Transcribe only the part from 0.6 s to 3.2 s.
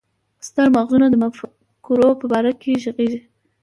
مغزونه د مفکورو په باره کې ږغيږي.